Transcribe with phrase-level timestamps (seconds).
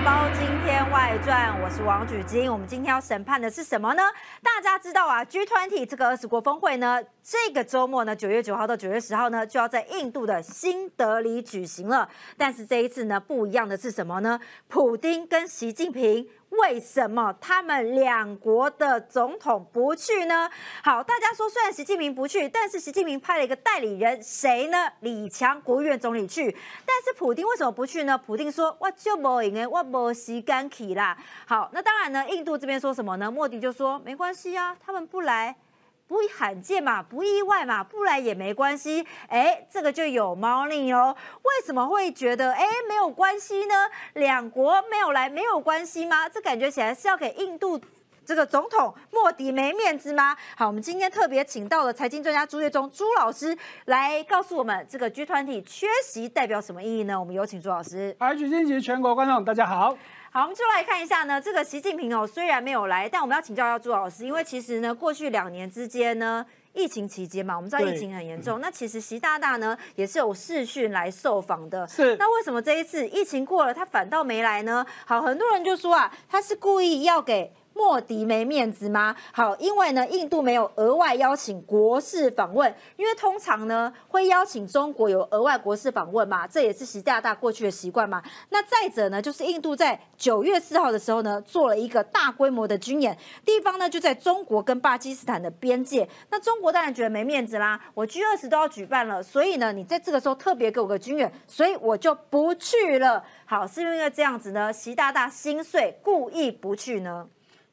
[0.02, 2.50] 《包今天外传》，我是王举金。
[2.50, 4.02] 我们今天要审判的是什么呢？
[4.42, 12.08] 大家知道啊，G20 这个二十国峰会呢，这个周末呢，九月九号到九月十号呢，就要在印度的新德里举行了。
[12.36, 14.40] 但是这一次呢，不一样的是什么呢？
[14.68, 16.28] 普丁跟习近平。
[16.50, 20.50] 为什么他们两国的总统不去呢？
[20.82, 24.76] 好，大家说虽然习近平不去，但是习近平派了一个代理人，谁呢？
[24.98, 26.50] 李强国务院总理去。
[26.84, 28.18] 但是普京为什么不去呢？
[28.18, 33.30] 普京说：“我就不应该，我不时间去啦。”好，那当然呢，印度这边说什么呢？
[33.30, 35.54] 莫迪就说：“没关系啊，他们不来。”
[36.10, 39.06] 不罕见嘛，不意外嘛，不来也没关系。
[39.28, 41.16] 哎，这个就有猫腻哦。
[41.42, 43.74] 为什么会觉得哎没有关系呢？
[44.14, 46.28] 两国没有来没有关系吗？
[46.28, 47.80] 这感觉起来是要给印度
[48.26, 50.36] 这个总统莫迪没面子吗？
[50.56, 57.20] 好，我们今天特别请到了财经专家朱月忠朱老师来告诉我们，这个 G 团体缺席代表什么意义呢？
[57.20, 58.16] 我们有请朱老师。
[58.18, 59.96] 来，举金及全国观众大家好。
[60.32, 61.40] 好，我们就来看一下呢。
[61.40, 68.60] 这个习近平哦，虽然没有来，但我们要请教一下朱老师，因为其实呢，过去两年之间呢，疫情期间嘛，我们知道疫情很严重。
[68.60, 71.84] 那其实习大大呢，也是有视讯来受访的。
[71.88, 72.14] 是。
[72.14, 74.86] 那为什么这一次疫情过了，他反倒没来呢？
[75.04, 77.52] 好，很多人就说啊，他是故意要给。
[77.74, 79.16] 莫迪没面子吗？
[79.32, 88.22] 好，因为呢，印度没有额外邀请国事访问，因为通常呢会邀请中国有额外国事访问嘛，这也是习大大过去的习惯嘛。
[88.50, 96.06] 那再者呢，就是印度在九月四号的时候呢，做了一个大规模的军演，地方呢就在中国跟巴基斯坦的边界。
[96.30, 103.24] 那中国当然觉得没面子啦，我 G 二十都要举办了，所以呢，你在这个时候特别给我个军演，所以我就不去了。
[103.46, 107.26] 好，是因为这样子呢，习大大心碎，故意不去呢？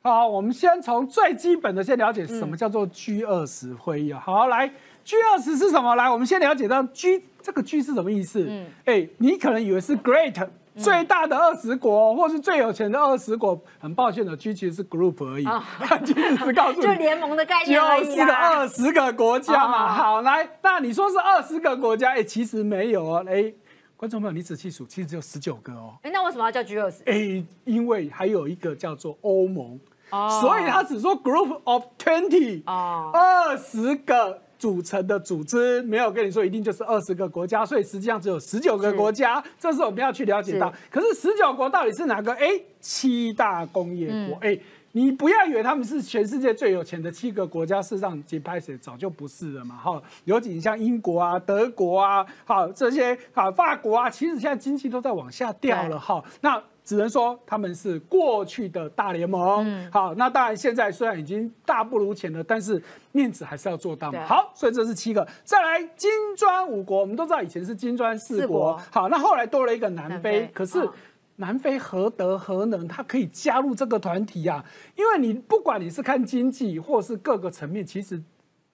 [0.07, 4.19] 好，我们先从最基本的先了解什么叫做 G 二十会议啊。
[4.23, 4.67] 好，来
[5.03, 5.95] G 二十是什么？
[5.95, 8.45] 来，我们先了解到 G 这个 G 是什么意思？
[8.47, 13.59] 嗯，哎，你可能以为是 Great 最大的二十国，或是最有钱的二十国。
[13.79, 15.45] 很抱歉的，G 其实是 Group 而已。
[16.05, 18.05] G 是告诉你， 就联盟的概念而已。
[18.05, 19.93] 就是个二十个国家嘛。
[19.93, 22.11] 好，来，那你说是二十个国家？
[22.11, 23.25] 哎，其实没有哦。
[23.27, 23.53] 哎。
[23.95, 25.95] 观众朋友，你仔细数，其实只有十九个哦。
[26.03, 27.01] 哎，那为什么要叫 G 二十？
[27.05, 29.79] 哎，因为还有一个叫做欧盟。
[30.09, 40.73] 所以他只说 group of twenty，二十个组成的组织，没有跟你说一定就是二十个国家，所以实际上只有十九个国家，这是我们要去了解到。
[40.89, 42.33] 可是十九国到底是哪个？
[42.33, 42.47] 哎，
[42.79, 44.37] 七大工业国。
[44.39, 44.57] 哎，
[44.93, 49.75] 你不要以为他们是全世界最有钱的七个国家，事实上，金拍谁早就不是了嘛。
[49.75, 55.99] 哈，尤其你像英国啊、德国啊，好这些好法国啊，其实现在经济都在往下掉了。
[55.99, 56.63] 哈，那。
[56.87, 62.81] 只能说他们是过去的大联盟，好，那当然现在虽然已经大不如前了，但是
[63.11, 64.25] 面子还是要做到嘛。
[64.25, 70.89] 好，所以这是七个，再来金砖五国，我们都知道以前是金砖四国，好，那后来多了一个南非，可是
[71.35, 74.63] 南非何德何能，他可以加入这个团体呀？
[74.95, 78.17] 因为你不管你是看经济或是各个层面，其实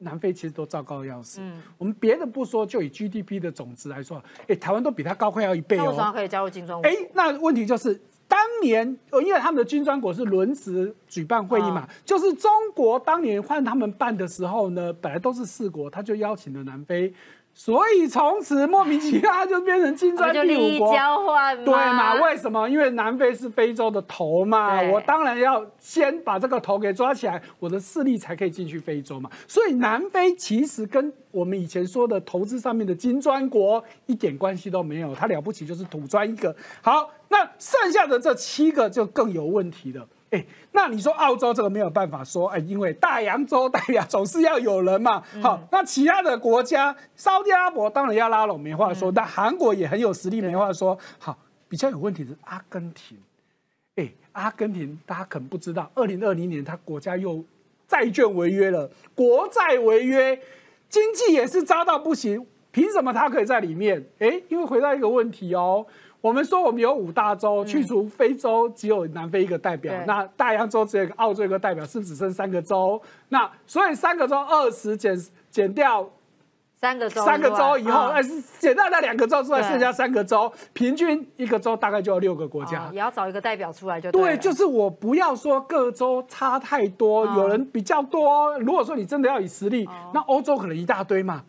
[0.03, 1.39] 南非其实都糟糕的要死。
[1.41, 5.85] 嗯，我们别的不说，就以 GDP 的总值来说，哎，台湾都比它高快要一倍哦。
[5.85, 6.79] 为什么可以加入金砖？
[6.83, 7.99] 哎，那问题就是。
[8.25, 8.87] 当年，
[9.23, 17.13] 因为他们的金砖国是轮值举办会议嘛，就是中国当年换他们办的时候呢，本来都是四国，他就邀请了南非。
[17.55, 20.91] 所以从此莫名其妙就变成金砖第五国，
[21.63, 22.15] 对嘛？
[22.15, 22.67] 为什么？
[22.67, 29.29] 因为南非是非洲的头嘛，我当然要先把这个头给抓起来，我的势力才可以进去非洲嘛。
[29.47, 36.55] 所以南非其实跟我们以前说的投资上面的金砖国一点关系都没有，它了不起就是土砖一个。
[36.81, 40.07] 好，那剩下的这七个就更有问题了。
[40.33, 45.23] 哎，那你说澳洲这个没有办法说，哎，因为大洋洲代表总是要有人嘛。
[45.43, 49.11] 好，那其他的国家，沙特阿拉伯当然要拉拢，没话说。
[49.11, 50.97] 但韩国也很有实力，没话说。
[51.19, 51.37] 好，
[51.69, 53.15] 比较有问题是阿根廷。
[53.95, 57.45] 哎，阿根廷大家可能不知道，二零二零年他国家又
[57.87, 60.41] 债券违约了，国债违约，
[60.89, 62.43] 经济也是糟到不行。
[62.71, 64.03] 凭什么他可以在里面？
[64.17, 65.85] 哎，因为回到一个问题哦。
[66.23, 69.93] 我们说我们有五大洲，去除非洲，只有南非一个代表。
[70.07, 73.01] 那大洋洲只有澳洲一个代表，是不是只剩三个州？
[73.27, 75.13] 那所以三个州二十减
[75.51, 76.09] 减掉
[76.77, 82.89] 三个州，三个州以后，哎，是减掉那两个州之外，剩下三个州，平均一个州大概就要六个国家。
[82.93, 88.57] 也要找一个代表出来就对，就是我不要说各州差太多，有人比较多。
[88.59, 91.43] 如果说你真的要以实力，那欧洲可能一大堆嘛。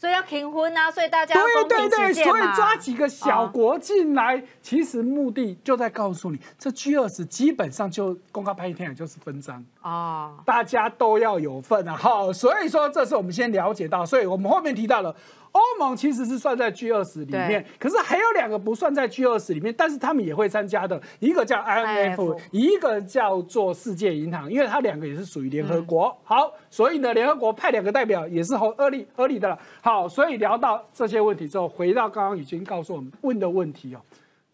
[0.00, 9.62] 所以要停婚啊，所以大家对对对，所以抓几个小国进来，其实目的就在告诉你，这 G 二十基本上就公开拍一天，也就是分赃。
[9.82, 11.94] 哦，大家都要有份啊！
[11.94, 15.14] 好，所以说这是我们先了解到，所以我们后面提到了
[15.52, 26.16] 欧盟其实是算在 G 二十里面，可是还有两个不算在 G 二十里面，但是他们也会参加的，一个叫 IMF，一个叫做世界银行，因为它两个也是属于联合国。
[26.22, 29.58] 好，所以呢，联合国派两个代表也是合合理合理的了。
[29.80, 34.00] 好，所以聊到这些问题之后，回到刚刚已经告诉我们问的问题哦。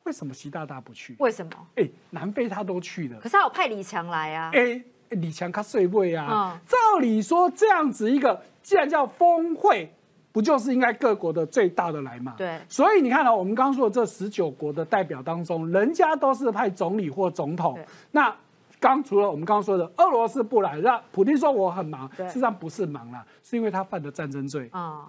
[0.05, 1.17] 为什么习大大不去？
[1.19, 1.51] 为什么？
[1.75, 4.51] 哎，南非他都去了，可是他有派李强来啊。
[4.55, 6.61] 哎，李强他睡位啊。
[6.67, 9.93] 照理说这样子一个，既然叫峰会，
[10.37, 12.35] 不就是应该各国的最大的来嘛？
[12.37, 12.61] 对。
[12.69, 17.79] 所以你看到我们刚刚说的这十九国的代表当中，人家都是派总理或总统。
[18.11, 18.31] 那
[18.79, 25.07] 刚除了我们刚刚说的俄罗斯不来，让普京说我很忙，实际上不是忙啦，是因为他犯的战争罪啊。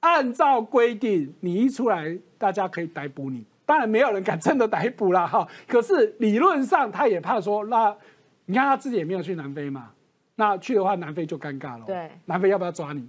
[0.00, 3.44] 按照规定，你一出来，大家可以逮捕你。
[3.66, 7.94] 当然没有人敢真的逮捕了哈，可是理论上他也怕说，那
[8.46, 9.90] 你看他自己也没有去南非嘛，
[10.36, 11.84] 那去的话南非就尴尬了。
[11.84, 13.06] 对，南非要不要抓你？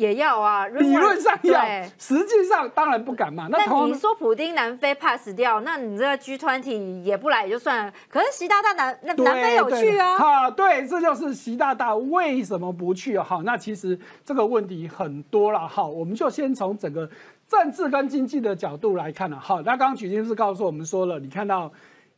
[0.00, 1.62] 也要啊，理论上要，
[1.98, 3.48] 实际上当然不敢嘛。
[3.50, 7.92] 那你说普丁南非 pass 掉，那你这个 G 团体也不来也就算了。
[8.08, 10.16] 可是习大大南那南非有去啊？
[10.16, 13.22] 哈，对，这就是习大大为什么不去啊？
[13.22, 15.68] 好，那其实这个问题很多了。
[15.68, 17.06] 好，我们就先从整个
[17.46, 19.38] 政治跟经济的角度来看了。
[19.38, 21.70] 好，那刚刚曲金是告诉我们说了，你看到，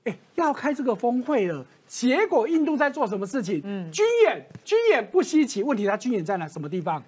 [0.05, 3.61] 哎，要开这个峰会了，结果印度在做什么事情？
[3.65, 7.03] 嗯，军演，军演不稀奇，问题他军演在哪什么地方？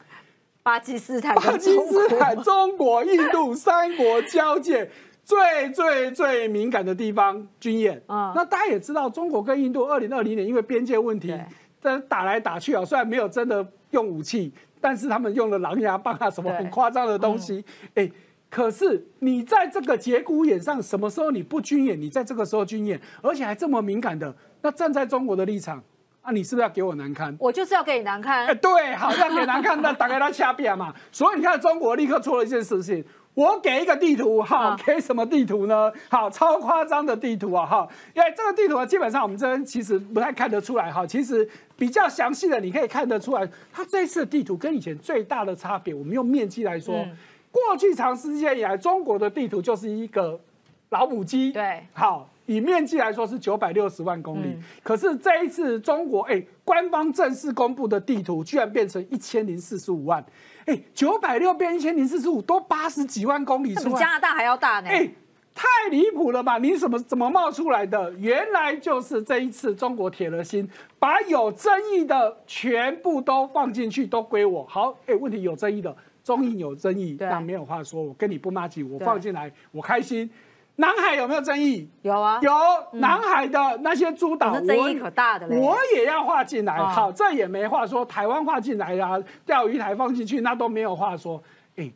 [0.65, 4.91] 巴基斯坦、巴基斯坦、中国、印度 三国交界，
[5.23, 8.03] 最最最敏感的地方军演。
[8.07, 11.39] 啊，那大家也知道，中国跟印度二零二零年因为边界问题，
[11.83, 14.51] 在打来打去啊，虽然没有真的用武器，
[14.81, 17.63] 但是他们用了狼牙棒啊，什么很夸张的东西。
[17.95, 18.11] 哎，
[18.49, 22.01] 可是你在这个节骨眼上，什么时候你不军演？
[22.01, 25.85] 你在这个时候军演，而且还这么敏感的，那站在中国的立场。
[26.25, 27.37] 啊，你是不是要给我难堪？
[27.39, 28.47] 我就是要给你难堪。
[28.47, 30.93] 哎，对，好像给难堪，那打给他掐扁嘛。
[31.13, 33.05] 所以你看，中国立刻做了一件事情，
[33.35, 35.93] 我给一个地图，哈，给什么地图呢？
[36.09, 47.07] 好，超夸张的地图啊，哈，因为这个地图呢，基本上我们这边其实不太看得出来，哈，其实比较详细的，你可以看得出来，它这次的地图跟以前最大的差别，我们用面积来说，
[47.53, 50.41] 过去长时间以来，中国的地图就是一个
[50.89, 52.31] 老母鸡，对，好。
[52.47, 60.23] 以面积来说是九百六十万公里，可是这一次中国哎，官方正式公布的地图居然变成一千零四十五万，
[60.67, 64.89] 哎，九百六变一千零四十五，多八十几万公里，比加拿大还要大呢！
[64.91, 65.11] 哎，
[65.55, 66.59] 太离谱了吧？
[66.59, 68.13] 你怎么怎么冒出来的？
[68.15, 70.69] 原来就是这一次中国铁了心，
[70.99, 74.67] 把有争议的全部都放进去，都归我。
[74.67, 80.29] 好，哎，问题有争议的，中印有争议，那没有话说，我跟你不骂起，我放进来，我开心。
[80.77, 81.89] 南海有没有争议？
[82.03, 82.51] 有啊，有
[82.99, 86.77] 南海的那些诸岛，争议可大的我也要划进来。
[86.79, 88.05] 好，这也没话说。
[88.05, 89.17] 台湾划进来呀，
[89.47, 91.43] 钓鱼台放进去，那都没有话说。
[91.77, 91.93] 哎，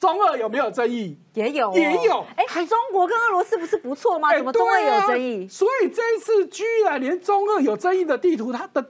[0.00, 1.16] 中俄有没有争议？
[1.34, 2.24] 也有，也有。
[2.36, 4.34] 哎，中国跟俄罗斯不是不错吗？
[4.36, 5.46] 怎么中俄有争议？
[5.46, 8.84] 所以这一次居然连中俄有争议的地图，它的。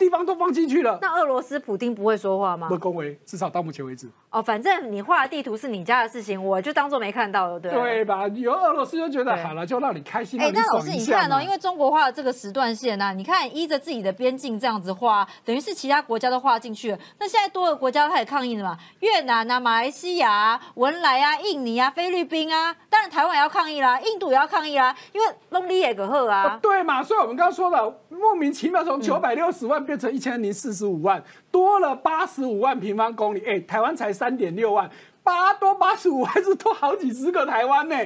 [0.00, 2.68] 地方都放进去了，那俄罗斯普丁不会说话吗？
[2.68, 4.08] 不恭维，至少到目前为止。
[4.30, 8.26] 哦，反正你画的地图是你家的事情，我就当做没看到了，对对吧？
[8.28, 10.40] 有俄罗斯就觉得好了，就让你开心。
[10.40, 16.98] 哎，那老师你看哦，因为中国画的这个时段线呐，你看依着自己的边境这样子画，等于是其他国家都画进去了。
[17.18, 18.78] 那现在多个国家开始抗议了嘛？
[19.00, 26.58] 越南啊、马来西亚、文莱啊、印尼啊、菲律宾啊，当然台湾也要抗议啦，印度也要抗议啦，因为龙里也个贺啊。
[26.62, 27.02] 对嘛？
[27.02, 30.70] 所以我们刚刚说了，莫名其妙从九百六十万变成一千零四。
[30.80, 31.20] 十五万
[31.50, 34.88] 多了八十五万平方公里，哎，台湾才三点六万，
[35.22, 37.96] 八多八十五还是多好几十个台湾呢？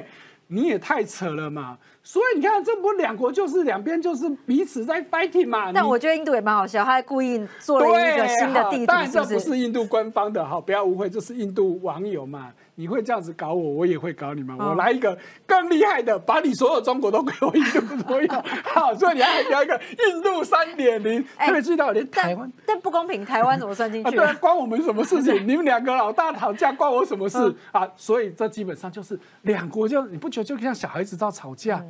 [0.48, 1.78] 你也太扯了嘛！
[2.02, 5.70] 所以你看，这不两国就是两边就是彼此在 fighting 嘛？
[5.72, 12.50] 但我觉得印度也蛮好笑，他还故意做了一个新的地图，但这不是印度官方的哈，不要误会，这是印度网友嘛。
[12.76, 14.56] 你会这样子搞我，我也会搞你们。
[14.58, 15.16] 我来一个
[15.46, 18.28] 更厉害的，把你所有中国都给我印度所有。
[18.74, 21.24] 好，所以你还要一个印度三点零。
[21.38, 24.10] 特别知道连台湾，但不公平，台湾怎么算进去？
[24.16, 25.34] 对，关我们什么事情？
[25.46, 27.88] 你们两个老大吵架，关我什么事啊？
[27.96, 31.84] 所以这基本上就是两国就你不觉得就像小孩子在吵架？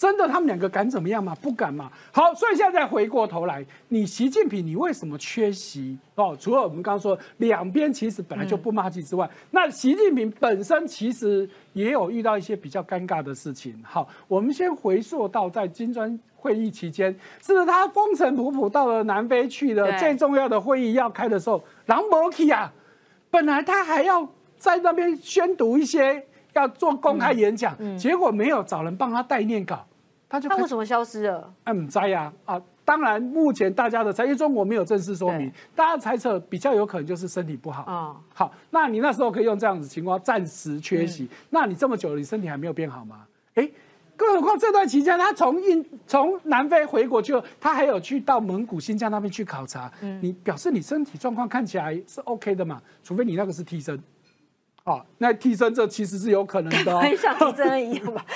[0.00, 1.36] 真的，他们两个敢怎么样吗？
[1.42, 1.92] 不敢嘛。
[2.10, 5.98] 好，所以现在再回过头来，你习近平，你为什么缺席？
[6.14, 13.78] 哦，除了我们刚刚说两边其实本来就不骂街之外，那习近平本身其实也有遇到一些比较尴尬的事情。
[13.84, 22.72] 好，我们先回溯到在金砖会议期间，是他风尘仆仆到了南非去的最重要的会议要开的时候，朗博基啊，
[23.30, 24.26] 本来他还要
[24.56, 29.86] 在那边宣读一些要做公开演讲，结果没有找人帮他代念稿。
[30.38, 31.52] 他为什么消失了？
[31.64, 37.82] 嗯，在呀啊，当然目前大家的猜，因为中国没有正式说明，大家猜测比较有可能就是身体不好。
[37.86, 43.26] 哦好，那你那时候可以用这样子情况暂时缺席，那你这么久了，你身体还没有变好吗？
[43.54, 43.68] 哎，
[44.16, 52.80] 更何况这段期间他从印从南非回国去后，他还有去到蒙古、新疆那边去考察，嗯你表示你身体状况看起来是 OK 的嘛？
[53.02, 54.00] 除非你那个是替身。
[54.90, 57.00] 哦，那替身这其实是有可能的、哦。
[57.00, 58.26] 很像替身一样吧？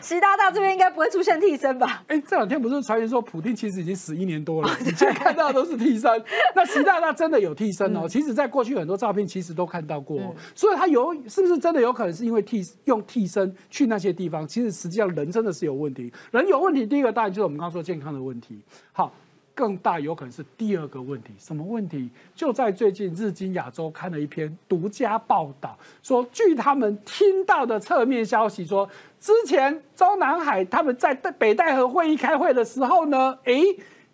[0.00, 2.02] 习大大这边应该不会出现替身吧？
[2.06, 6.10] 哎，这两天不是传言说普丁其实已经死一年多了，你现在看到的都是替身。
[6.56, 14.48] 那习大大真的有替身哦，其实在过去很多照片其实都看到过、哦，所以他有是不是真的有可能是因为替用替身去那些地方？
[14.48, 18.62] 其实实际上人真的是有问题，人有问题，第一个当然就是我们刚刚说健康的问题。
[18.92, 19.12] 好。
[19.54, 22.08] 更大有可能是第二个问题，什么问题？
[22.34, 28.88] 就在最近，日经亚洲看了一篇独家报道，说据他们听到的侧面消息说，
[29.20, 33.62] 之前中南海他们在北戴河会议开会的时候呢，诶，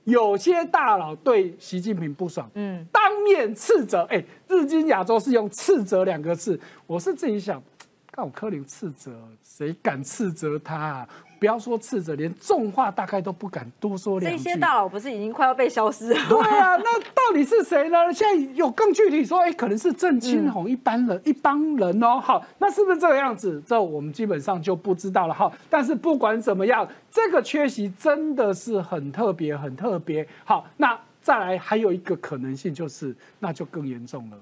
[0.04, 7.62] 有些大佬对习近平不爽，嗯，当面斥责，诶，日经亚洲是用斥责两个字，我是自己想，
[8.10, 9.12] 看我柯林斥责，
[9.44, 11.08] 谁敢斥责他、啊？
[11.38, 14.38] 不要说斥责，连重话大概都不敢多说两这。
[14.38, 16.20] 些大佬不是已经快要被消失了？
[16.28, 18.12] 对啊，那到底是谁呢？
[18.12, 22.20] 现在有更具体说，哎，可能是郑清红一般人、一帮人哦。
[22.20, 23.62] 好，那是不是这个样子？
[23.66, 25.50] 这我们基本上就不知道了哈。
[25.70, 30.26] 但是不管怎么样，这个缺席真的是很特别，很特别。
[30.44, 34.36] 好，那再来还有一个可能性就是，那就更严重了，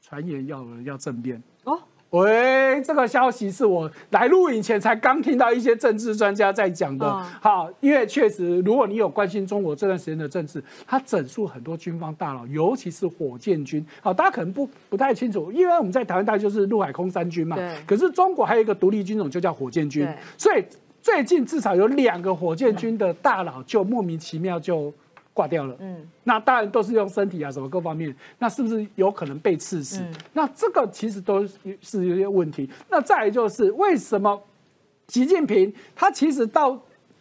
[0.00, 1.42] 传言要要政变。
[1.64, 1.78] 哦，
[2.10, 7.06] 喂，这个消息是我来录影前才刚听到一些政治专家在讲的。
[7.06, 13.84] 嗯好，因为确实，如果你有关心中国这段时间的政治，他整肃很多军方大佬，尤其是火箭军。
[14.00, 17.76] 好，大家可能不不太清楚，因为我们在台湾大概就是陆海空三军嘛对。
[17.86, 20.08] 可是中国还有一个独立军种，就叫火箭军。
[20.38, 20.64] 所以
[21.02, 24.92] 最近至少有两个火箭军的大佬就莫名其妙就
[25.38, 25.76] 挂掉了。
[25.78, 30.00] 嗯，那当然都是用身体啊什么各方面，那是不是有可能被刺死？
[30.00, 32.68] 嗯那这个其实都是是有些问题。
[32.90, 34.42] 那再来就是为什么
[35.06, 36.76] 习近平他其实到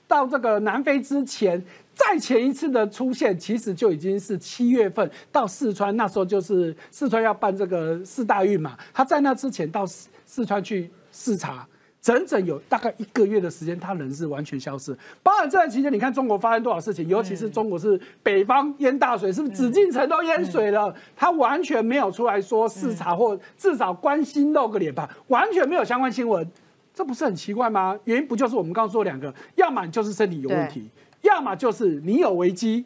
[0.07, 1.63] 到这个南非之前。
[1.97, 8.77] 再前一次的出现，其实就已经是七月份到四川，那时候就是四川要办这个四大运嘛。
[8.93, 11.67] 他在那之前到四四川去视察，
[12.01, 14.97] 整整有大概一个月的时间，他人是完全消失。
[15.21, 20.93] 包含这段期间，你看中国发生多少事情，尤其是中国是北方淹大水，是不是紫禁城都淹水了？
[21.15, 26.49] 他完全没有出来说视察或至少关心露个脸吧，完全没有相关新闻。
[26.93, 27.99] 这不是很奇怪吗？
[28.05, 30.89] 原因不就是我们刚刚说两个，要么就是身体有问题，
[31.21, 32.85] 要么就是你有危机，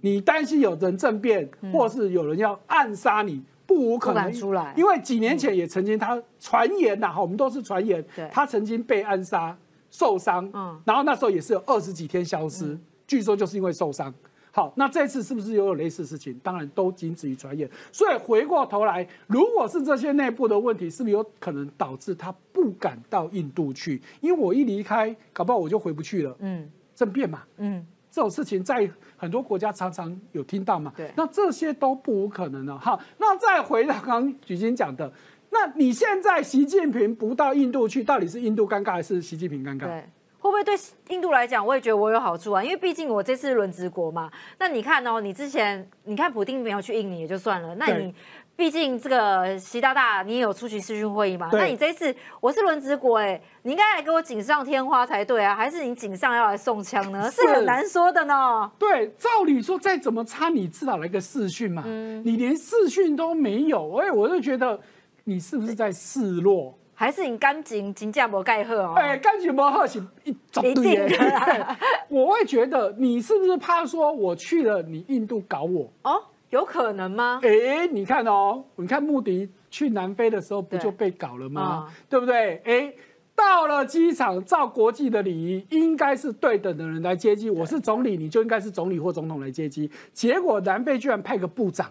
[0.00, 3.42] 你担心有人政变，或是有人要暗杀你，
[3.74, 9.56] 不无可能出来因为几年前也曾经他传言呐，哈，我们都是传言，他曾经被暗杀
[9.90, 14.12] 受伤，嗯然后那时候也是有二十几天消失，据说就是因为受伤。
[14.52, 16.38] 好，那这次是不是又有类似事情？
[16.40, 17.68] 当然都仅止于传言。
[17.90, 24.00] 所以回过头来，如果是这些内部的问题，是不是有可能导致他不敢到印度去？
[24.20, 26.36] 因为我一离开，搞不好我就回不去了。
[26.38, 30.92] 嗯政变嘛，嗯，这种事情在很多国家常常有听到嘛。
[30.96, 32.78] 对那这些都不无可能的。
[32.78, 35.12] 好，那再回到刚刚举金讲的，
[35.50, 39.86] 那你现在习近平不到印度去，到底是印度尴尬还是习近平尴尬？
[39.86, 40.04] 对。
[40.38, 40.74] 会不会对
[41.08, 42.62] 印度来讲，我也觉得我有好处啊？
[42.62, 44.30] 因为毕竟我这次轮值国嘛。
[44.58, 48.14] 那你看哦，你之前你看普丁没有去印尼也就算了，那你
[48.56, 51.50] 毕竟这个习大大你也有出席视讯会议嘛？
[51.52, 57.28] 那你这次我是轮值国哎，你应该来给我锦上添花才对啊，还是你锦上要来送枪呢？
[57.30, 58.70] 是是很难说的呢。
[58.78, 61.82] 对，照理说再怎么差，你至少来个视讯嘛。
[61.84, 64.78] 你连视讯都没有，哎，我就觉得
[65.24, 66.78] 你是不是在示弱？
[66.96, 68.94] 还是你干紧紧架不盖贺哦？
[68.94, 71.76] 哎，感觉不好是一整一堆耶定的
[72.08, 75.90] 我会觉得你是不是怕说我去了，你印度搞我？
[76.04, 76.22] 哦，
[76.54, 77.40] 有可能吗？
[77.42, 81.92] 哎，你看哦，你看穆迪去南非的时候不就被搞了吗？
[82.08, 82.62] 对不对？
[82.64, 82.94] 哎，
[83.34, 87.50] 到了机场，照国际的礼仪，应该是对等的人来接机。
[87.50, 89.90] 我是总理，你就应该是总理或总统来接机。
[90.12, 91.90] 结果南非居然派个部长，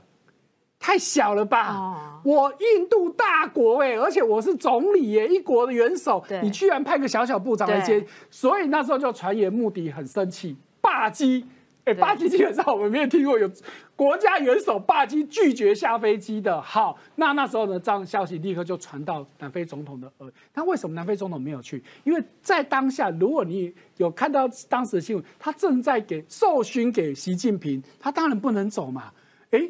[0.80, 1.76] 太小了吧？
[1.76, 11.46] 哦我印度大国哎、而且我是总理耶、一国的元首，你居然派个小小部长来接，所以那时候就传言穆迪很生气，霸机。
[11.86, 13.50] 哎、对霸机基本上我们没有听过有
[13.96, 16.62] 国家元首霸机拒绝下飞机的。
[16.62, 20.32] 好，那那时候呢，这样消息立刻就传到南非总统的耳。
[20.54, 21.84] 那为什么南非总统没有去？
[22.06, 29.12] 因为在当下，如果你有看到当时的新闻，他正在给授勋给习近平，他当然不能走嘛。
[29.52, 29.62] 哎、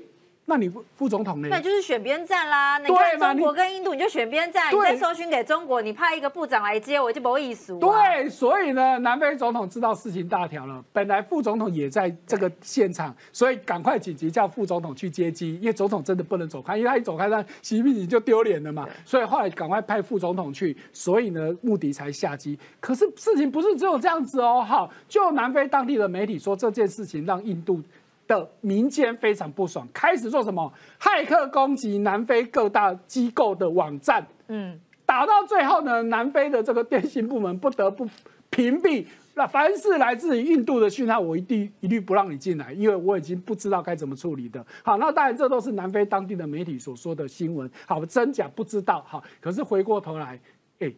[0.46, 1.48] 那你副副总统呢？
[1.50, 2.78] 那就是选边站啦。
[2.78, 7.74] 你看中国跟印度，你就选边站，你再搜寻给中国，你派一个部长来接我，就不意思。
[7.76, 22.60] 啊对，所以呢，南非总统知道事情大条了，本来副总统也在这个现场，所以赶快紧急叫副总统去接机，因为总统真的不能走开，因为他一走开，那习近平就丢脸了嘛，所以后来赶快派副总统去，所以呢，穆迪才下机。
[22.82, 27.82] 可是事情不是只有这样子哦，好，就南非当地的媒体说这件事情让印度。
[28.28, 38.08] 的民间非常不爽，开始做什么骇客攻击南非各大机构的网站，嗯，打到最后呢，南非的这个电信部门不得不
[38.50, 39.06] 屏蔽。
[39.36, 44.64] 那凡是来自于印度的讯号，我一定一律不让你进来，因为我已经不知道该怎么处理的。
[44.84, 49.04] 好，那当然这都是南非当地的媒体所说的新闻，好，真假不知道。
[49.08, 50.40] 好，可是回过头来，
[50.80, 50.94] 哎，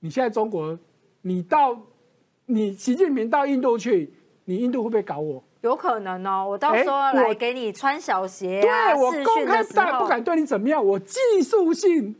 [0.00, 0.78] 你现在中国，
[1.22, 1.80] 你到
[2.44, 4.12] 你习近平到印度去，
[4.44, 5.42] 你印度会不会搞我？
[5.62, 6.46] 有可能哦。
[6.48, 12.14] 我到时候来给你穿小鞋啊，对我公开讯的时候当然不敢对你怎么样，我技术性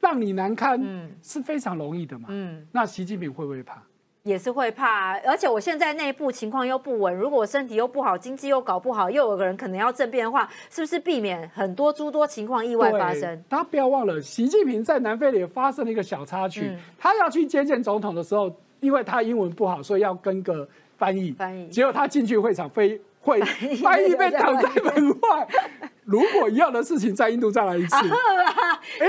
[0.00, 2.28] 让你难堪，嗯是非常容易的嘛。
[2.30, 3.82] 嗯，那习近平会不会怕？
[4.22, 13.44] 也是会怕，而且我现在内部情况又不稳，如果我身体又不好，经济又搞不好，又有个人可能要政变的话，是不是避免很多诸多情况意外发生对？
[13.48, 16.66] 大家不要忘了，习近平在南非也发生了一个小插曲。
[16.66, 20.68] 嗯他要去接见总统的时候，因为他英文不好，所以要跟个
[21.00, 21.32] 翻译。
[21.32, 23.40] 翻译结果他进去会场，非 会
[23.82, 25.48] 翻译被挡在门 外。
[26.04, 29.06] 如果一样的事情在印度再来一次， 哎，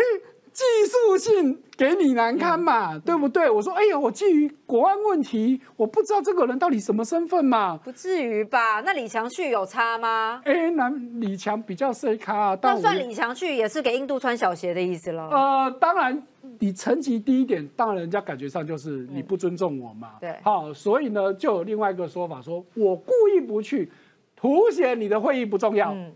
[0.54, 3.50] 技术性给你难堪嘛，对不对？
[3.50, 7.78] 我说，哎呀，我基于国安问题，我不知道这个人到底什么身份嘛。
[7.84, 8.82] 不至于吧？
[8.86, 10.42] 那李强去有差吗？
[10.46, 15.28] 哎，那李强比较 C 咖、啊，但我那算李强去也是给印度穿小鞋的意思了。
[15.30, 16.22] 呃，当然，
[16.62, 20.12] 你层级低一点，当然人家感觉上就是你不尊重我嘛。
[20.14, 23.92] 嗯对好，所以呢，就有另外一个说法说，我故意不去，
[24.36, 26.14] 凸显你的会议不重要，嗯，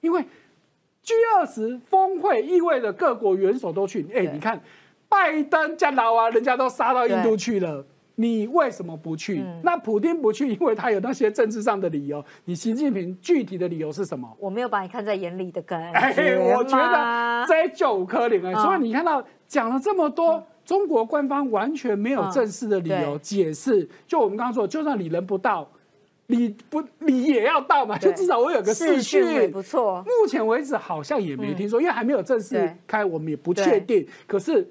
[0.00, 0.22] 因为
[1.02, 4.06] G 二十峰会意味着各国元首都去。
[4.14, 4.58] 哎，你看，
[5.10, 7.84] 拜登加老啊，人家都杀到印度去了。
[8.14, 9.40] 你为什么不去？
[9.40, 12.22] 嗯那普丁不去，因为他有那些政治上的理由。
[12.44, 14.30] 你习近平具体的理由是什么？
[14.38, 23.86] 我没有把你看在眼里的感哎，我觉得这就有可能哎，嗯所以你看到讲了这么多，中国官方完全没有正式的理由解释。
[24.08, 25.68] 就我们刚刚说，就算你人不到，
[26.28, 29.50] 你不你也要到嘛，就至少我有个视视讯。
[29.50, 30.02] 不错。
[30.06, 34.08] 目前为止好像也没听说，因为还没有正式对开，我们也不确定。
[34.26, 34.66] 可是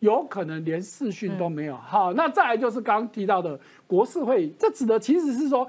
[0.00, 1.74] 有可能连视讯都没有。
[1.74, 5.66] 好，那再来就是刚刚提到的国事会议，这指的其实是说，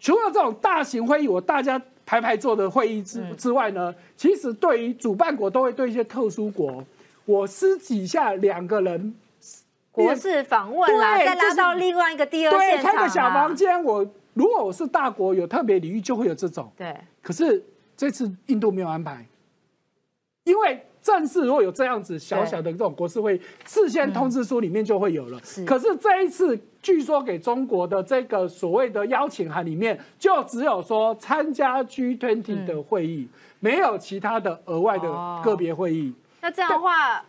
[0.00, 6.82] 除了这种大型会议，我大家排排坐的会议之之外呢，其实对于主办国都会对一些特殊国，
[7.28, 9.14] 我私底下两个人。
[9.90, 16.70] 国事访问啦，再拉到另外一个第二对，现场啦开个小房间，我如果我是大国，有特别礼遇，就会有这种。
[16.76, 17.60] 对，可是
[17.96, 19.26] 这次印度没有安排，
[20.44, 25.40] 因为正式如果有这样子小小的这种国事会，事先通知书里面就会有了。
[25.42, 36.14] 是可是这一次据说给中国的这个所谓的邀请函里面，就只有说参加 G20 的会议，没有其他的额外的哦个别会议。
[36.40, 37.24] 那这样的话，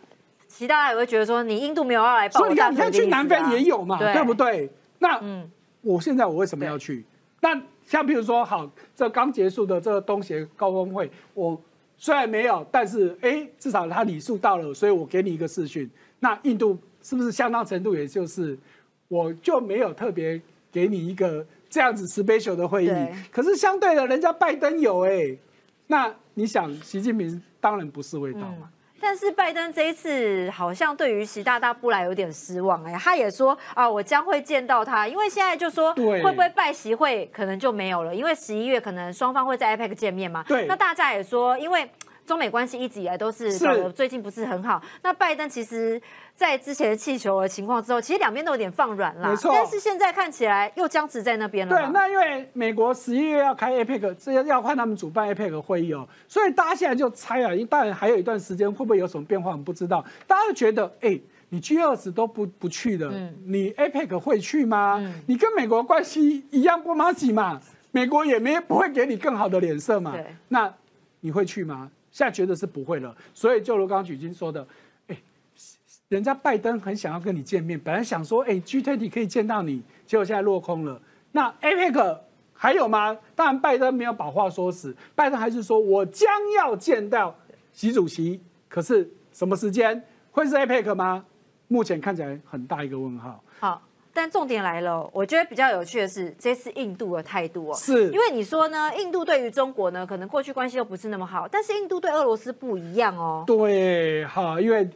[0.48, 4.32] 其他人也会觉得说，你印度没有要来所以你看，你看去南非也有嘛，对不？
[4.32, 4.70] 对？
[4.98, 5.50] 那嗯，
[5.82, 7.04] 我现在我为什么要去？
[7.40, 11.60] 那像比如说，好，这刚结束的这个东协高峰会，我
[11.96, 15.90] 虽然没有，但是哎，至少他礼数到了，所以我给你一个视讯。
[16.20, 18.56] 那印度是不是相当程度，也就是
[19.08, 22.90] 我就没有特别给你一个这样子 special 的会议？
[23.32, 25.36] 可是相对的，人家拜登有哎，
[25.86, 28.70] 那你想，习近平当然不是味道嘛。
[29.00, 40.44] 但是拜登这一次好像对于习大大不来有点失望哎，他也说啊，我将会见到他，因为现在就说会不会拜习会可能就没有了，因为十一月可能双方会在 IPEC 见面嘛。
[40.46, 41.88] 对那大家也说，因为
[42.30, 44.80] 中美关系一直以来都是是搞得最近不是很好。
[45.02, 46.00] 那拜登其实，
[46.32, 49.30] 在之前的气球的情况之后，其实两边都有点放软啦。
[49.30, 60.04] 没错但是现在看起来又僵持在那边了对，那因为美国十一月要开 APEC，这要要换他们主办 APEC 会议哦，所以大家现在就猜啊，因为当然还有一段时间会不会有什么变化，我们不知道。
[60.28, 64.98] 大家都觉得，哎、你 G 二十都不不去的，嗯你 APEC 会去吗？
[65.00, 70.24] 嗯你跟美国关系一样不马吉嘛，美国也没不会给你更好的脸色嘛对。
[70.46, 70.72] 那
[71.22, 71.90] 你会去吗？
[72.10, 74.66] 现在觉得是不会了，所以就如刚刚举金说的，
[75.08, 75.16] 哎、
[76.08, 81.00] 人家拜登很想要跟你见面，本来想说，哎、g 2 0可以见到你，结果现在落空了。
[81.32, 82.18] 那 APEC
[82.52, 83.16] 还有吗？
[83.34, 87.34] 当然，拜登没有把话说死，拜登还是说我将要见到
[87.72, 91.24] 习主席，可是什么时间会是 APEC 吗？
[91.68, 93.42] 目前看起来很大一个问号。
[93.60, 93.80] 好，
[94.12, 103.44] 但重点来了，我觉得比较有趣的是这次印度的态度哦，是因为你说呢，印度对于中国呢，可能过去关系都不是那么好，但是印度对俄罗斯不一样哦。
[103.46, 104.88] 对，哈，因为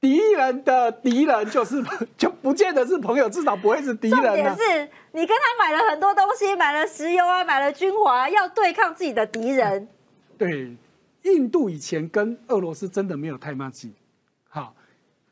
[0.00, 1.82] 敌人的敌人就是
[2.18, 4.34] 就不见得是朋友，至少不会是敌人啊。
[4.34, 9.88] 点是你跟他买了很多东西，买了石油啊，买了军火啊，要对抗自己的敌人。
[10.36, 10.76] 对，
[11.22, 13.92] 印度以前跟俄罗斯真的没有太默契。
[14.48, 14.74] 好，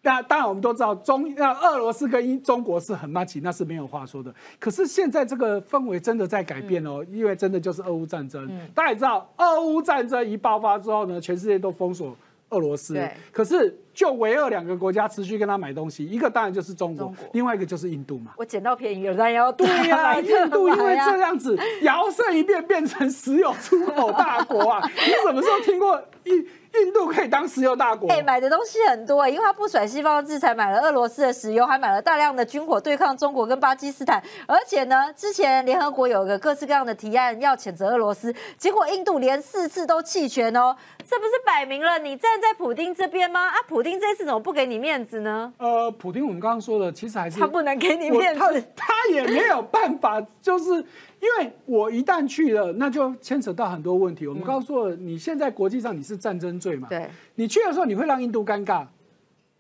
[0.03, 4.35] 那当然我们都知道中那俄罗斯跟英中国是很默契，那是没有话说的。
[4.59, 8.51] 可是现在这个氛围真的在改变哦，因为真的就是俄乌战争。
[8.75, 12.17] 大家也知道，俄乌战争一爆发之后呢，全世界都封锁
[12.49, 12.99] 俄罗斯。
[13.31, 18.33] 可是就唯二两个国家持续跟他买东西，一个当然就是中国，中国另外一个就是印度嘛。
[18.37, 24.83] 我捡到便宜了，但要对呀、 印度因为这样子摇身一变变成石油出口大国啊！
[24.95, 28.09] 你什么时候听过印印度可以当石油大国？
[28.13, 34.23] 哎、买的东西很多、因为他不甩西方的制裁，买了俄罗斯的石油，还买了大量的军火对抗中国跟巴基斯坦。
[34.47, 40.77] 而且呢，之前联合国有个各式各样的提案要谴责俄罗斯，结果印度连四次都弃权哦，
[41.09, 43.49] 这不是摆明了你站在普丁这边吗？
[43.49, 45.53] 啊，普丁这次怎么不给你面子呢？
[45.59, 48.65] 呃，普丁我们刚刚说的，其实还是他不能给你面子。
[48.75, 54.27] 他也没有办法，就是因为我一旦去了，那就牵扯到很多问题。
[54.27, 56.89] 我们刚刚说了，你现在国际上你是战争罪嘛？
[56.89, 58.87] 对，你去的时候你会让印度尴尬，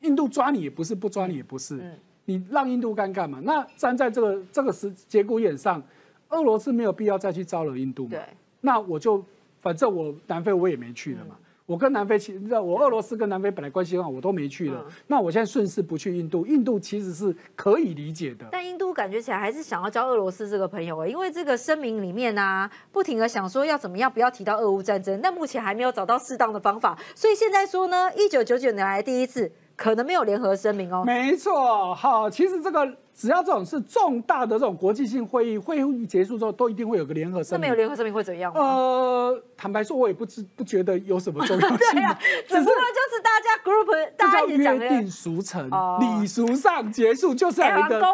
[0.00, 1.92] 印度抓你也不是，不抓你也不是，嗯
[2.26, 3.40] 你让印度尴尬嘛？
[3.42, 5.83] 那站在这个这个时节骨眼上，
[6.28, 8.20] 俄罗斯没有必要再去招惹印度嘛对？
[8.61, 9.24] 那我就
[9.61, 11.35] 反正我南非我也没去了嘛。
[11.70, 14.85] 我跟南非其我俄罗斯跟南非本来关系很好，我都没去了。
[14.85, 18.44] 嗯那我现在顺势不去印度，印度其实是可以理解的。
[18.50, 31.04] 但印度感觉起来还是想要交俄罗斯这个朋友欸因为这个声明里面啊，不停的想说要怎么样不要提到俄乌战争，但目前还没有找到适当的方法，所以现在说呢，一九九九年来第一次可能没有联合声明哦。
[31.06, 37.61] 没错，好，其实这个只要这种是重大的这种国际性会议，会议结束之后，都一定会有个联合那声明。
[37.61, 38.59] 那没有联合声明会怎样吗？
[38.59, 44.78] 呃，坦白说，我也不知不觉得有什么重要性， 对啊， 只不过就是大家 group 这大家叫一起讲。
[44.78, 48.09] 约定俗成哦，礼俗上结束，就是一个共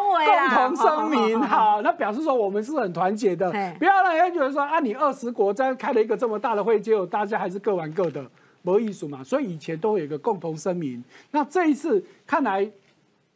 [0.53, 1.39] 同声明。
[1.39, 8.21] 好那表示说我们是很团结的，不要让人家觉得说啊，你二十国在开了一个这么大的会，结果大家还是各玩各的，
[8.61, 9.23] 没艺术嘛。
[9.23, 11.01] 所以以前都会有一个共同声明。
[11.31, 12.69] 那这一次看来。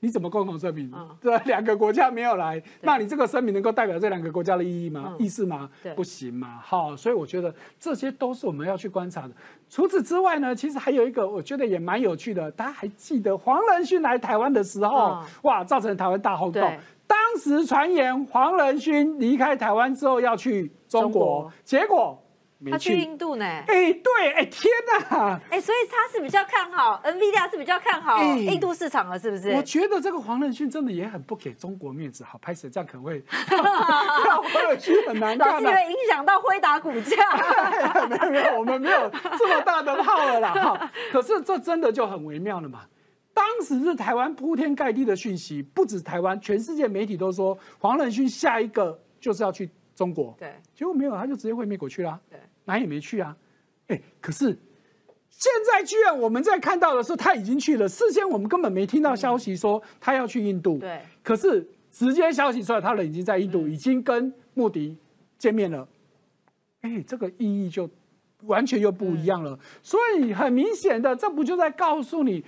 [0.01, 1.09] 你怎么共同声明嗯？
[1.21, 5.15] 对， 两个国家没有来，那你这个声明能够代表这两个国家的意义吗？
[5.17, 5.93] 嗯意思吗对？
[5.93, 6.59] 不行嘛。
[6.61, 9.31] 好，所以我觉得这些都是我们要去观察的。
[9.69, 16.79] 除此之外呢，其实还有一个我觉得也蛮有趣的，大家还记得黄仁勋来台湾的时候，嗯哇，造成台湾大轰动对。
[17.05, 22.30] 当时传言黄仁勋离开台湾之后要去中中国，结果没
[22.69, 23.01] 他去去。
[23.01, 23.45] 印度呢？
[23.45, 24.71] 哎，对，哎，天
[25.09, 25.39] 哪！
[25.49, 29.51] 哎，所以他是比较看好 NVIDIA 是比较看好哎印度市场了，是不是？
[29.53, 33.23] 我觉得这个黄仁勋真的也很不给中国面子，好拍摄这样可能会
[34.25, 35.71] 让黄仁勋很难看啊。
[35.71, 37.15] 会影响到辉达股价。
[38.09, 40.91] 没有没有，我们没有这么大的炮了啦哈。
[41.11, 42.81] 可是这真的就很微妙了嘛。
[43.33, 53.35] 当时是台湾铺天盖地的讯息，不止台湾，全世界媒体都说黄仁勋下一个就是要去中国，对，结果没有，他就直接回美国去啦，对，哪也没去啊。
[53.87, 54.45] 哎，可是
[55.29, 64.95] 现在居然我们在看到的是他已经去了，事先我们根本没听到消息说他要去印度，对，可是直接消息出来，他人已经在印度，已经跟穆迪
[65.37, 65.87] 见面了。
[66.81, 67.89] 哎，这个意义就
[68.43, 69.59] 完全又不一样了。
[69.83, 72.43] 所以很明显的，这不就在告诉你，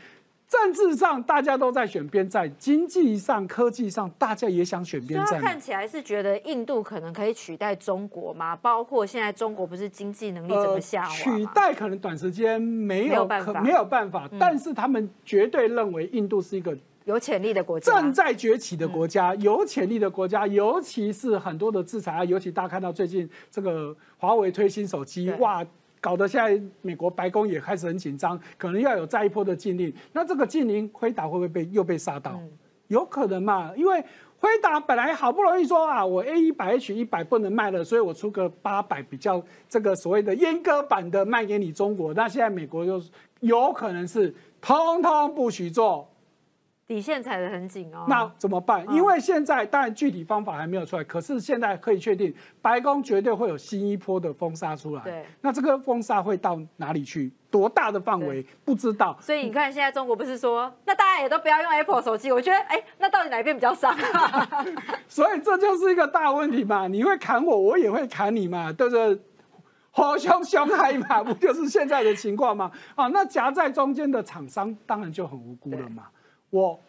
[0.53, 5.47] 政治上大家都在选边站，经济上、科技上大家也想选边站嘛。
[5.47, 8.55] 看起来是觉得印度可能可以取代中国嘛？
[8.57, 17.91] 包括现在中国不是经济能力怎么下滑吗呃取代可能短时间没有办法没有办法，但是他们绝对认为印度是一个有潜力的国家。
[17.91, 25.65] 正在崛起的国嗯家，有潜力的国家，尤其是很多的制裁啊，尤其大家看到最近这个华为推新手机，哇，
[26.03, 29.93] 搞得现在美国白宫也开始很紧张，可能要有再一波的禁令。
[30.11, 32.33] 那这个禁令，辉达会不会被又被杀到？
[32.33, 32.51] 嗯
[32.89, 33.71] 有可能嘛？
[33.75, 34.03] 因为
[34.37, 42.13] 辉达本来好不容易说啊，我 A 一百 H 一百不能卖了，所以我出个八百比较这个所谓的阉割版的卖给你中国。
[42.13, 43.01] 那现在美国就
[43.39, 46.07] 有可能是通通不许做。
[46.85, 48.05] 底线踩得很紧哦。
[48.07, 48.85] 那怎么办？
[48.87, 55.01] 嗯因为现在当然具体方法还没有出来，可是现在可以确定，白宫绝对会有新一波的封杀出来。
[55.03, 57.31] 对，那这个封杀会到哪里去？
[57.49, 58.43] 多大的范围？
[58.65, 59.15] 不知道。
[59.21, 62.31] 所以你看，现在中国不是说，那大家也都不要用 Apple 手机？
[62.31, 63.95] 我觉得，哎，那到底哪一边比较伤？
[65.07, 66.87] 所以这就是一个大问题嘛。
[66.87, 69.19] 你会砍我，我也会砍你嘛，对不对？
[69.91, 72.71] 互相伤害嘛，不就是现在的情况吗？
[72.95, 76.07] 啊，那夹在中间的厂商当然就很无辜了嘛。
[76.53, 76.79] 我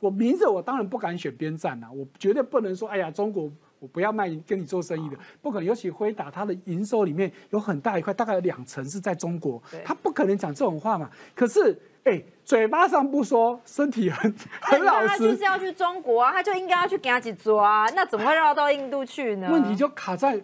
[0.00, 5.64] 我明着我当然不敢选边站啊，我绝对不能说，哎呀，中国我不要卖跟你做生意的，不可能。
[5.64, 11.10] 尤其辉达它的营收里面有很大一块，大概有两成是在中国，他不可能讲这种话嘛。
[11.34, 15.08] 可是，哎，嘴巴上不说，身体很很老实。
[15.08, 19.48] 他就是要去中国啊，他就应该要去给他去抓，那怎么会绕到印度去呢？
[19.50, 20.38] 问题就卡在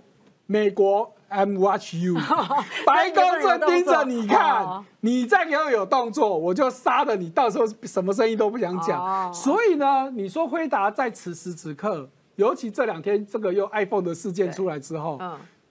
[0.53, 1.11] 美国。
[1.31, 2.15] I'm watch you，
[2.85, 7.31] 白宫正盯着你看，你再给我有动作，我就杀了你。
[7.31, 9.33] 到时候什么生意都不想讲。
[9.33, 15.19] 所以呢，你说辉达在此时此刻，尤其这两天这个又 iPhone 的事件出来之后，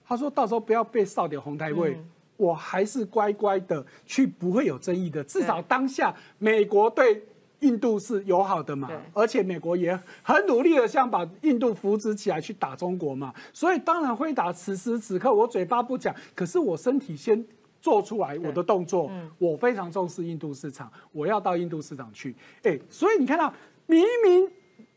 [0.04, 1.96] 他说到时候不要被扫点红台位，
[2.36, 5.22] 我还是乖乖的去，不会有争议的。
[5.22, 7.22] 至少当下美国对。
[7.62, 14.52] 印度是友好的嘛，而且美国也很努力的想把印度扶植起来去打中国嘛，所以当然会打。
[14.52, 17.44] 此时此刻我嘴巴不讲，可是我身体先
[17.80, 19.10] 做出来我的动作。
[19.38, 22.34] 我非常重视印度市场，我要到印度市场去。
[22.62, 23.52] 哎，所以你看到
[23.86, 24.50] 明明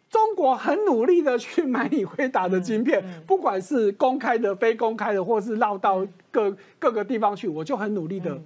[0.10, 8.40] 中国很努力的去买你辉达的晶片，不管是公开的、非公开的，或是绕到各各个地方去，我就很努力的。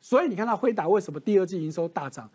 [0.00, 2.28] 所以你看到辉达为什么第二季营收大涨？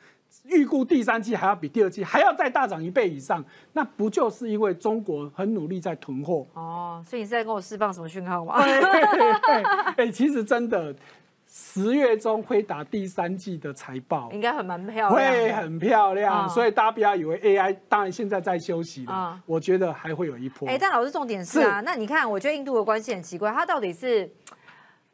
[0.43, 3.43] 预估第三季还要比第二季还要再大涨一倍以上，
[3.73, 6.45] 那不就是因为中国很努力在囤货？
[6.53, 8.55] 哦，所以你是在跟我释放什么讯号吗？
[9.97, 10.93] 哎，其实真的，
[11.47, 16.49] 十月中会打第三季的财报，应该很蛮漂亮，会很漂亮。
[16.49, 20.67] 所以大家不要以为 AI，当然现在在休息了，我觉得还会有一波。
[20.67, 24.29] 哎，但老师重点是啊，那你看，我觉得印度的关系很奇怪，它到底是？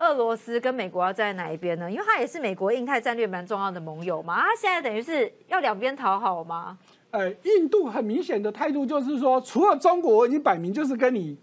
[0.01, 1.89] 俄罗斯跟美国要在哪一边呢？
[1.89, 4.41] 因为它也是美国印太战略蛮重要的盟友嘛。
[4.41, 6.77] 它现在等于是要两边讨好吗？
[7.11, 11.37] 呃，印度很明显的态度就是说，除了中国，已经摆明就是跟你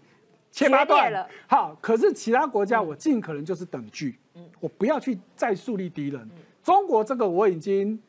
[0.51, 1.27] 切八段了。
[1.47, 4.17] 好，可是其他国家我尽可能就是等距，
[4.59, 6.29] 我不要去再树立敌人。
[6.61, 7.99] 中国这个我已经。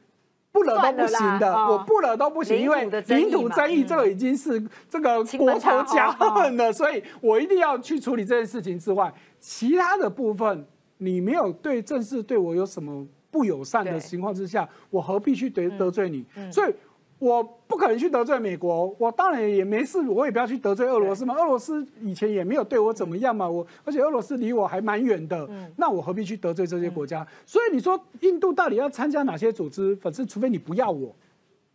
[0.53, 10.65] 不惹都不行的，我不惹都不行，因为领土争议这个已经是这个国仇家恨了， 所以我一定要去处理这件事情之外，其他的部分
[10.99, 16.25] 你没有对正式对我有什么不友善的情况之下，我何必去得得罪你？
[16.53, 16.73] 所以。
[17.21, 21.35] 我不可能去得罪美国，我当然也没事，我也不要去得罪俄罗斯嘛。
[21.35, 27.27] 俄罗斯以前也没有对我怎么样嘛，我而且俄罗斯离我还蛮远的，那我何必去得罪这些国家？
[27.45, 29.95] 所以你说印度到底要参加哪些组织？
[29.97, 31.15] 反正除非你不要我，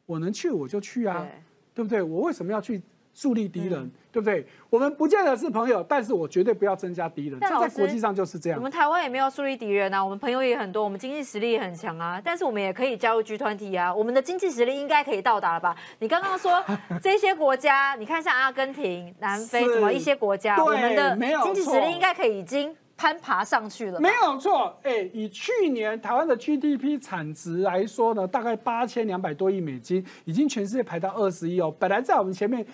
[0.07, 1.27] 我能去我就去啊，
[1.75, 2.01] 对不对？
[2.01, 2.81] 我为什么要去？
[3.15, 4.45] 树立敌人，对不对？
[4.69, 7.39] 我们不见得是朋友，但是我绝对不要增加敌人。
[7.39, 8.59] 这在国际上就是这样。
[8.59, 12.21] 我们台湾也没有树立敌人啊，我们朋友也很多，我们经济实力也很强啊。
[12.23, 15.73] 但是我们也可以加入 G 团体啊，我们的经济实力应该可以到达了吧？
[15.99, 16.61] 你刚刚说
[17.01, 22.75] 这些国家，你看像阿根廷、南非什么一些国家，我们的经济实力应该可以已经。
[22.97, 24.73] 攀爬上去了，没有错。
[24.83, 31.69] 哎，以去年台湾的 GDP 产值来说呢，大概八千两百多亿美金，已经全世界排到二十一哦。
[31.77, 32.65] 本来在我们前面，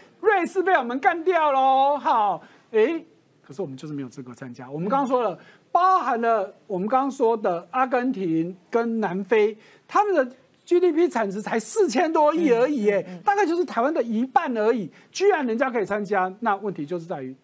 [0.41, 1.95] 瑞士被我们干掉喽。
[1.99, 2.99] 好，哎，
[3.45, 4.67] 可是我们就是没有资格参加。
[4.67, 5.37] 我们刚刚说了，
[5.71, 9.55] 包含了我们刚刚说的阿根廷跟南非，
[9.87, 14.91] 他们的 GDP 产值才四千多亿而已，哎，大概就是台湾的一半而已。
[15.11, 17.35] 居然人家可以参加，那问题就是在于。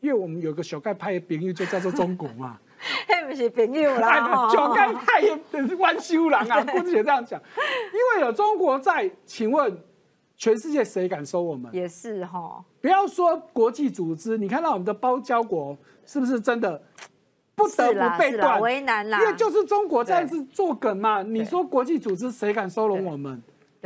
[0.00, 2.58] 因为我们有个小盖派的朋友就叫做中国嘛，
[3.08, 7.40] 那不是朋友啦，小盖派也是弯修郎啊，不是也这样讲？
[7.40, 9.74] 因为有中国在，请问
[10.42, 11.72] 全世界谁敢收我们？
[11.72, 16.82] 也是哈，不要说国际组织，你看到我们的包交国是不是真的
[17.54, 18.60] 不得不被断？
[18.60, 21.22] 为难啦，因为就是中国这样子做梗嘛。
[21.22, 23.40] 你说国际组织谁敢收容我们？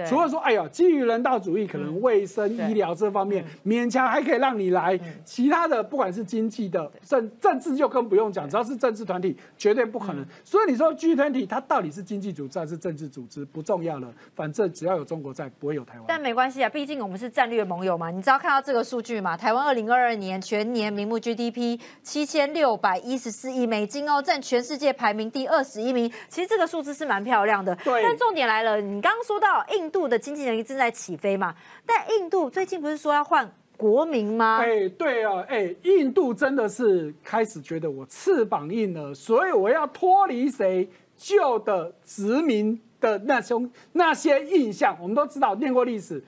[0.05, 10.23] 除了说，哎呀，基于人道主义，可能卫生医疗这方面勉强还可以让你来，其他的不管是经济的政政治就更不用讲，只要是政治团体绝对不可能。
[10.45, 16.05] 所以你说 G 团体它到底是经济组织还是政治组织不重要了，反正只要有中国在，不会有台湾。
[16.07, 18.11] 但没关系啊，毕竟我们是战略盟友嘛。
[18.11, 19.35] 你知道看到这个数据嘛？
[19.35, 26.13] 台湾二零二二年全年名目 GDP 七千六百一十四亿美金哦，占全世界排名第二十一名。
[26.29, 27.75] 其实这个数字是蛮漂亮的。
[27.77, 28.03] 对。
[28.03, 29.86] 但重点来了，你刚刚说到印。
[29.87, 31.55] 印度的经济能力正在起飞嘛？
[31.87, 34.59] 但印度最近不是说要换国民吗？
[34.59, 44.99] 哎，对啊，哎，印度真的是开始觉得我翅膀硬了，所以我要脱离谁旧的殖民的那种那些印象。
[45.01, 46.21] 我们都知道，念过历史，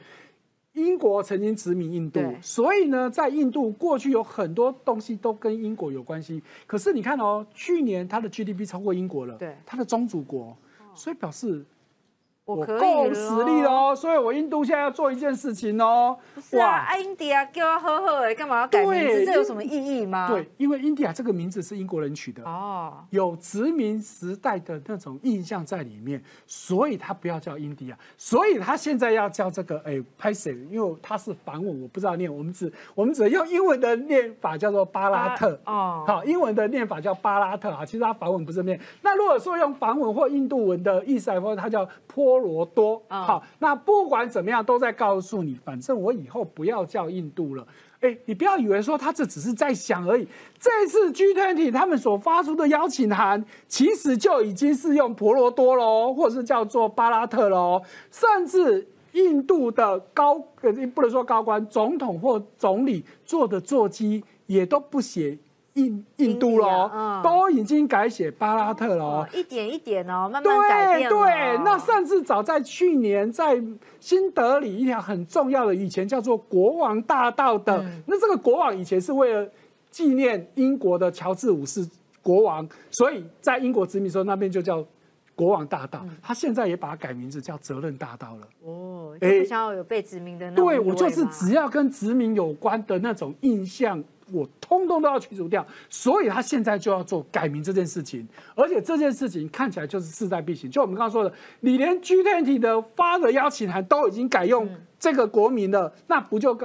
[0.75, 6.41] 英国曾经殖民印度，所以呢，在印度过去有很多东西都跟英国有关系。
[6.65, 10.57] 可是你看哦，去年它的 GDP 超过英国了，对，它的宗主国，
[10.95, 11.67] 所以表示。
[12.49, 16.17] 我够实力了哦，所以我印度现在要做一件事情哦。
[16.35, 19.27] 不是啊，啊，印第安叫他呵呵哎，干嘛要改名字？
[19.27, 20.29] 这有什么意义吗？
[20.29, 38.81] 对，因为印第安这个名字是英国人取的哦，有殖民时代的那种印象在里面，所以他不要叫印第安，所以他现在要叫这个哎 p a s 因为他是梵文，我不知道念，我们只我们只用英文的念法叫做巴拉特哦，好，英文的念法叫巴拉特啊，其实他梵文不是念。
[39.03, 43.03] 那如果说用梵文或印度文的意思来说，它叫波罗多。
[43.09, 47.67] 好，那不管怎么样，都在告诉你，反正我以后不要叫印度了。
[48.01, 50.27] 哎，你不要以为说他这只是在想而已。
[50.59, 60.39] 这次 G20 他们所发出的邀请函，其实就已经是用婆罗多喽，或者是叫做巴拉特喽，甚至印度的高，
[60.95, 65.37] 不能说高官，总统或总理坐的座机也都不写。
[65.79, 66.91] 印印度喽，
[67.23, 73.63] 都已经改写巴拉特了，一点一点哦，慢慢改变对对，那甚至早在去年，在
[74.01, 79.49] 新德里一条很重要的，以前叫做国王大道的，那这个国王以前是为了
[79.91, 81.89] 纪念英国的乔治五世
[82.23, 84.85] 国王，所以在英国殖民时候那边就叫
[85.37, 88.49] 国王大道，他现在也把它改名字叫责任大道了。
[88.65, 94.03] 哦，不想要有被殖民的那对我就是只要跟殖民有关的那种印象。
[94.33, 100.71] 我通通都要去除掉，所以他现在就要做改名这件事情，而且这件事情看起来就是势在必行。
[100.71, 106.57] 就我们刚刚说的，你连 G20 的发的邀请函都已经改用这个国民了，那不就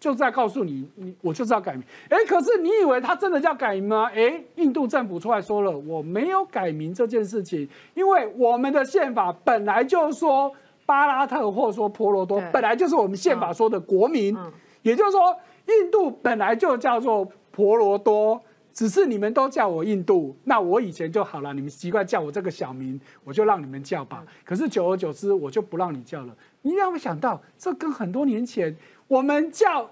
[0.00, 1.82] 就在告诉你，你我就是要改名。
[2.08, 4.10] 哎，可是你以为他真的叫改名吗？
[4.12, 10.52] 哎，印度政府出来说了，我没有改名这件事情，因为我们的宪法本来就说
[10.84, 14.36] 巴拉特或说婆罗多本来就是我们宪法说的国民，
[14.82, 15.36] 也就是说。
[15.66, 18.40] 印度本来就叫做婆罗多，
[18.72, 21.52] 只是你们都叫我印度，那我以前就好了。
[21.52, 24.24] 你们习惯叫我这个小名，我就让你们叫吧。
[24.44, 26.34] 可是久而久之，我就不让你叫了。
[26.62, 28.74] 你有没有想到，这跟很多年前
[29.06, 29.88] 我们叫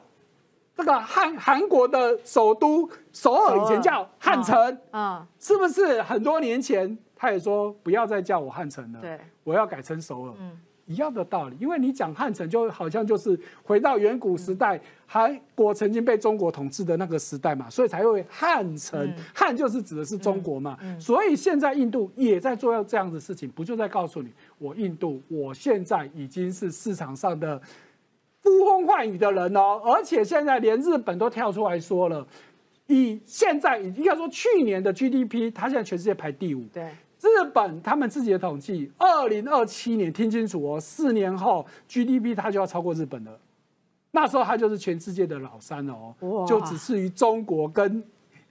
[0.75, 9.01] 这个汉韩国的首都首尔以前叫汉城，啊，是不是很多年前他也说不要再叫我汉城了？
[9.01, 10.35] 对，我要改成首尔。
[10.41, 10.59] 嗯。
[10.87, 14.81] 一样的道理，因为你讲汉城，就好像就是回到远古时代，
[15.13, 19.13] 韩国曾经被中国统治的那个时代嘛，所以才会汉城。
[19.35, 27.61] 汉就是指的是中国嘛，所以现在印度也在做这样的事情，不就在告诉你，我印度，我现在已经是市场上的
[28.45, 32.25] 呼风唤雨的人哦，而且现在连日本都跳出来说了，
[32.87, 36.63] 以现在应该说去年的 GDP，它现在全世界排第五。
[36.73, 36.85] 对。
[37.21, 43.39] 日本他们自己的统计，二零二七年听清楚哦，四年后 GDP 它就要超过日本了，
[44.13, 48.03] 那时候它就是全世界的老三了哦，就只次于中国跟。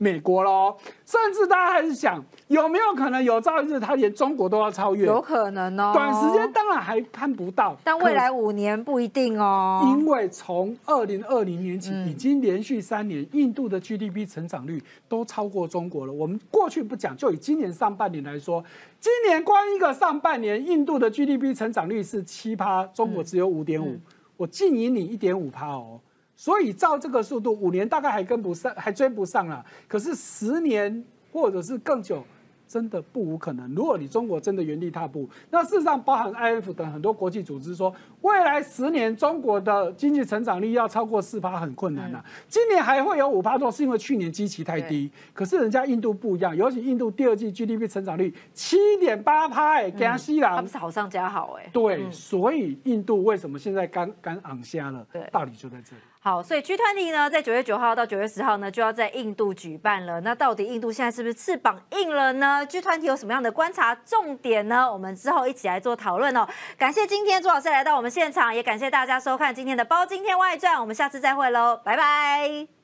[0.01, 5.05] 美国喽，甚至大家还是想有没有可能有朝一日它连中国都要超越？
[5.05, 5.91] 有可能哦。
[5.93, 9.81] 短时间当然还看不到，但未来五年不一定哦。
[9.83, 16.13] 因为从二零二零年起，已经连续三年印度的 GDP 成长率都超过中国了。
[16.13, 18.63] 我们过去不讲，就以今年上半年来说，
[19.01, 23.99] 今年光一个上半年，印度的 GDP 成长率是七趴，中国只有五点五，
[24.39, 25.99] 我近赢你一点五趴哦。
[26.34, 29.65] 所以照这个速度，五年大概还跟不上，还追不上了。
[29.89, 32.23] 可是十年或者是更久。
[32.69, 33.73] 真的不无可能。
[33.73, 42.23] 如果你中国真的原地踏步，那事实上包含 I F 等很多国际组织说，未来十年中国的经济成长率要超过四趴很困难呐。
[42.47, 45.10] 今年还会有五趴多，是因为去年基期太低。
[45.34, 51.67] 可是人家印度不一样，尤其印度第二季 G D P 成长率七点八趴，哎，加西啦，他们是好上加好，哎。
[51.73, 55.03] 对，所以印度为什么现在刚刚昂下了？
[55.12, 56.01] 对，道理就在这里。
[56.29, 60.21] 好，所以 G20 呢，在九月九号到九月十号呢，就要在印度举办了。
[60.21, 64.93] 那到底印度现在是不是翅膀硬了呢？G20 有什么样的观察重点呢？
[64.93, 66.47] 我们之后一起来做讨论哦。
[66.77, 72.78] 感谢今天朱老师来到我们现场，也感谢大家收看今天的《包今天外传》，我们下次再会喽，拜拜。